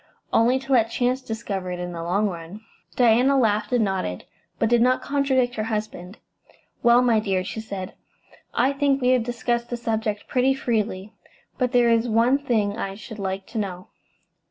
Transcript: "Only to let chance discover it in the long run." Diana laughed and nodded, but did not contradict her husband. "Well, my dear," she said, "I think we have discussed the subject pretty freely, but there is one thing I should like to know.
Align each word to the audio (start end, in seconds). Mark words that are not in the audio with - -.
"Only 0.33 0.57
to 0.57 0.71
let 0.73 0.89
chance 0.89 1.21
discover 1.21 1.69
it 1.69 1.77
in 1.79 1.91
the 1.91 2.01
long 2.01 2.27
run." 2.27 2.61
Diana 2.95 3.37
laughed 3.37 3.71
and 3.71 3.85
nodded, 3.85 4.25
but 4.57 4.67
did 4.67 4.81
not 4.81 5.03
contradict 5.03 5.53
her 5.57 5.65
husband. 5.65 6.17
"Well, 6.81 7.03
my 7.03 7.19
dear," 7.19 7.43
she 7.43 7.59
said, 7.61 7.93
"I 8.51 8.73
think 8.73 8.99
we 8.99 9.09
have 9.09 9.21
discussed 9.23 9.69
the 9.69 9.77
subject 9.77 10.27
pretty 10.27 10.55
freely, 10.55 11.13
but 11.59 11.71
there 11.71 11.91
is 11.91 12.09
one 12.09 12.39
thing 12.39 12.75
I 12.75 12.95
should 12.95 13.19
like 13.19 13.45
to 13.49 13.59
know. 13.59 13.89